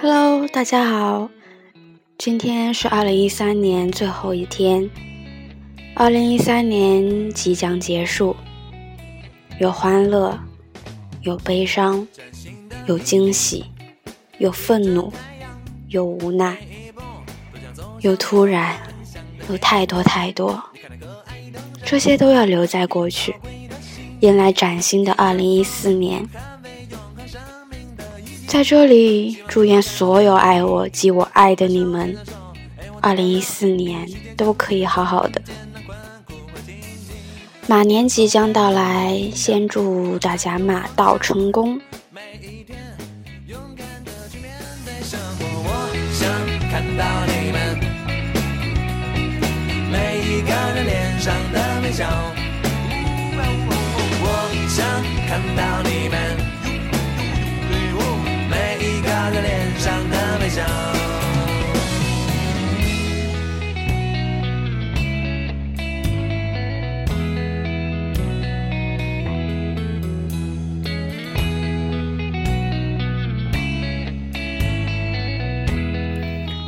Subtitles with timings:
[0.00, 1.28] Hello，大家好，
[2.16, 4.88] 今天是二零一三年最后一天。
[5.96, 8.36] 二零一三年即将结束，
[9.58, 10.38] 有欢乐，
[11.22, 12.06] 有悲伤，
[12.86, 13.64] 有惊喜，
[14.38, 15.12] 有愤怒，
[15.88, 16.56] 有无奈，
[18.00, 18.76] 有突然，
[19.50, 20.62] 有太多太多，
[21.84, 23.34] 这些都要留在过去，
[24.20, 26.24] 迎来崭新的二零一四年。
[28.48, 32.16] 在这里，祝愿所有爱我及我爱的你们，
[33.02, 35.42] 二零一四年都可以好好的。
[37.66, 41.78] 马年即将到来，先祝大家马到成功。
[54.20, 54.98] 我想
[55.30, 56.17] 看到你们。
[59.32, 60.62] 着脸上的微笑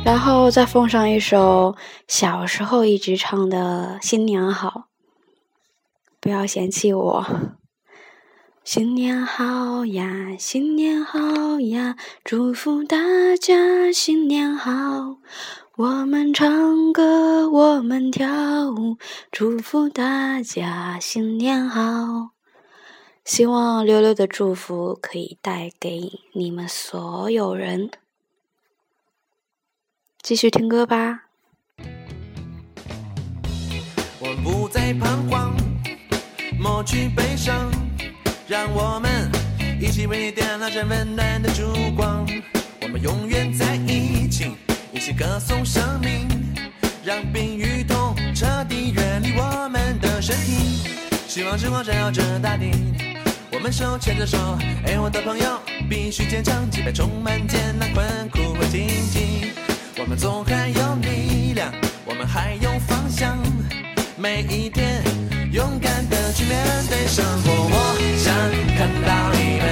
[0.03, 1.75] 然后再奉上一首
[2.07, 4.69] 小时候一直唱的《新年好》，
[6.19, 7.25] 不要嫌弃我。
[8.63, 12.97] 新年好呀，新年好呀，祝福大
[13.35, 15.17] 家新年好。
[15.77, 18.97] 我们唱歌，我们跳舞，
[19.31, 22.29] 祝福大家新年好。
[23.25, 27.89] 希望六六的祝福可以带给你们所有人。
[30.21, 31.23] 继续听歌吧。
[34.19, 35.55] 我不再彷徨，
[36.59, 37.71] 抹去悲伤。
[38.51, 39.31] 让我们
[39.79, 42.27] 一起为你点亮这温暖的烛光，
[42.81, 44.57] 我们永远在一起，
[44.91, 46.27] 一起歌颂生命，
[47.01, 50.83] 让病与痛彻底远离我们的身体。
[51.29, 52.71] 希望之光照耀着大地，
[53.53, 54.37] 我们手牵着手，
[54.85, 55.57] 哎我的朋友
[55.89, 59.53] 必须坚强，即便充满艰难困苦和荆棘，
[59.97, 61.71] 我们总还有力量，
[62.03, 63.37] 我们还有方向，
[64.17, 65.01] 每一天。
[65.51, 66.57] 勇敢的去面
[66.87, 67.75] 对生活，我
[68.17, 68.33] 想
[68.77, 69.67] 看到你们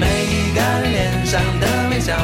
[0.00, 2.16] 每一个人脸上的微笑。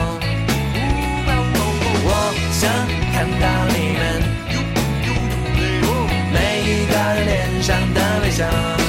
[2.03, 2.09] 我
[2.51, 2.69] 想
[3.13, 4.03] 看到你们
[6.33, 8.80] 每一个人脸上的微笑。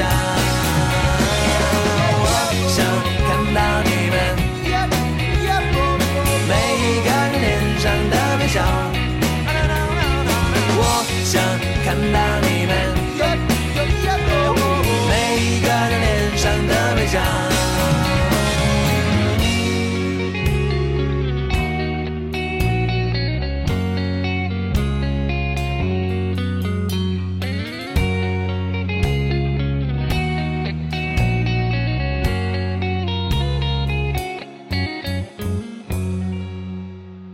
[0.00, 0.39] 想